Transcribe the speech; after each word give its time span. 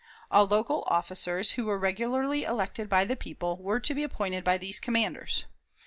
All 0.31 0.47
local 0.47 0.83
officers, 0.87 1.51
who 1.51 1.65
were 1.65 1.77
regularly 1.77 2.41
elected 2.43 2.89
by 2.89 3.05
the 3.05 3.15
people, 3.15 3.57
were 3.61 3.79
to 3.81 3.93
be 3.93 4.01
appointed 4.01 4.43
by 4.43 4.57
these 4.57 4.79
commanders. 4.79 5.45